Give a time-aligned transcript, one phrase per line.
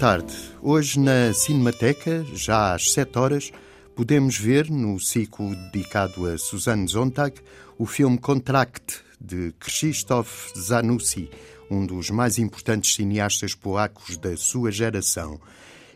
[0.00, 0.32] tarde.
[0.62, 3.52] Hoje na Cinemateca, já às 7 horas,
[3.94, 7.34] podemos ver, no ciclo dedicado a Suzanne Zontag,
[7.76, 11.28] o filme Contract, de Krzysztof Zanussi,
[11.70, 15.38] um dos mais importantes cineastas polacos da sua geração.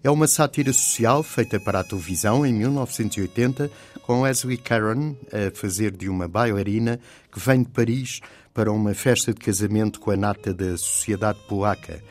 [0.02, 3.70] É uma sátira social feita para a televisão em 1980,
[4.02, 7.00] com Leslie Caron a fazer de uma bailarina
[7.33, 8.20] que vem de Paris
[8.52, 12.02] para uma festa de casamento com a nata da sociedade polaca.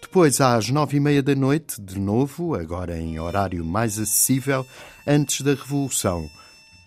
[0.00, 4.66] Depois, às nove e meia da noite, de novo, agora em horário mais acessível,
[5.06, 6.28] antes da Revolução.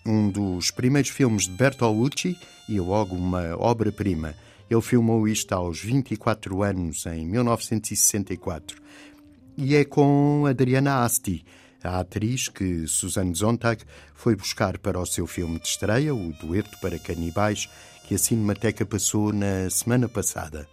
[0.04, 2.36] Um dos primeiros filmes de Bertolucci
[2.68, 4.34] e logo uma obra-prima.
[4.68, 8.82] Ele filmou isto aos 24 anos, em 1964
[9.56, 11.44] e é com Adriana Asti,
[11.82, 13.82] a atriz que Susanne Zontag
[14.14, 17.68] foi buscar para o seu filme de estreia, o Dueto para Canibais,
[18.06, 20.66] que a Cinemateca passou na semana passada.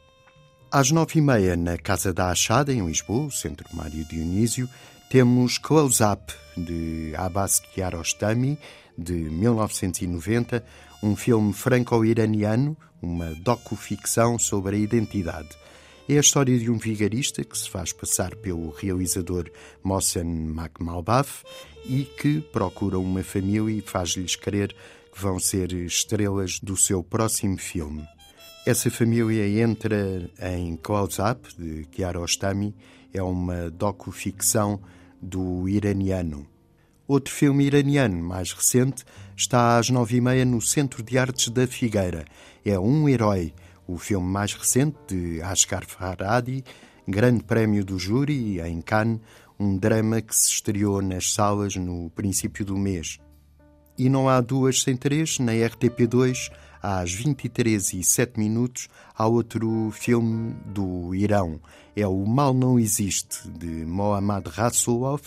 [0.72, 4.70] Às nove e meia, na Casa da Achada, em Lisboa, Centro Mário Dionísio,
[5.09, 8.56] temos Close Up, de Abbas Kiarostami,
[8.95, 10.64] de 1990,
[11.02, 15.50] um filme franco-iraniano, uma docu-ficção sobre a identidade.
[16.08, 19.50] É a história de um vigarista que se faz passar pelo realizador
[19.83, 21.45] Mohsen Makhmalbaf
[21.83, 24.76] e que procura uma família e faz-lhes crer
[25.11, 28.08] que vão ser estrelas do seu próximo filme.
[28.70, 32.76] Essa família entra em Close Up, de Kiarostami,
[33.11, 34.80] é uma docu-ficção
[35.20, 36.45] do iraniano.
[37.08, 39.03] Outro filme iraniano, mais recente,
[39.36, 42.26] está às nove e meia no Centro de Artes da Figueira.
[42.64, 43.56] É Um Herói,
[43.88, 46.64] o filme mais recente de Asghar Farhadi,
[47.08, 49.20] grande prémio do júri em Cannes,
[49.59, 53.17] um drama que se estreou nas salas no princípio do mês.
[53.98, 59.92] E não há duas sem três, na RTP2, às 23 e 7 minutos, há outro
[59.92, 61.59] filme do Irão.
[61.95, 65.21] É O Mal Não Existe, de Mohammad Rasulov,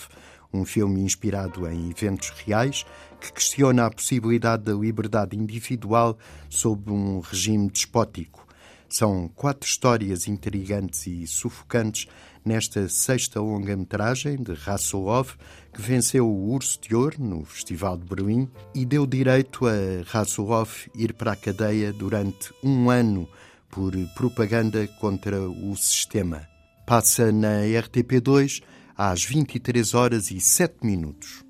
[0.53, 2.85] um filme inspirado em eventos reais
[3.19, 6.17] que questiona a possibilidade da liberdade individual
[6.49, 8.45] sob um regime despótico.
[8.93, 12.05] São quatro histórias intrigantes e sufocantes
[12.45, 15.31] nesta sexta longa-metragem de Rasolov,
[15.73, 19.71] que venceu o Urso de Ouro no Festival de Berlim e deu direito a
[20.05, 23.27] Rasolov ir para a cadeia durante um ano
[23.67, 26.47] por propaganda contra o sistema.
[26.85, 28.61] Passa na RTP2
[28.95, 31.43] às 23 horas e 7 minutos.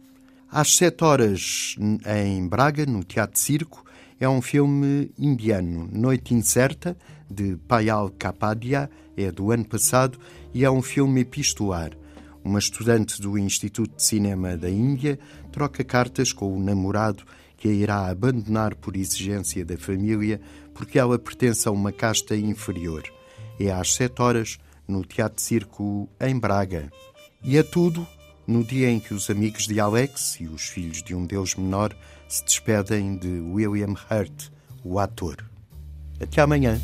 [0.49, 1.75] Às 7 horas,
[2.05, 3.83] em Braga, no Teatro Circo,
[4.23, 6.95] é um filme indiano, Noite Incerta,
[7.29, 10.17] de Payal Kapadia, é do ano passado
[10.53, 11.91] e é um filme epistolar.
[12.41, 15.19] Uma estudante do Instituto de Cinema da Índia
[15.51, 17.25] troca cartas com o namorado
[17.57, 20.39] que a irá abandonar por exigência da família
[20.73, 23.03] porque ela pertence a uma casta inferior.
[23.59, 24.57] É às sete horas
[24.87, 26.89] no Teatro Circo em Braga.
[27.43, 28.07] E é tudo
[28.47, 31.95] no dia em que os amigos de Alex e os filhos de um deus menor
[32.27, 34.49] se despedem de William Hurt,
[34.83, 35.43] o ator.
[36.19, 36.79] Até amanhã.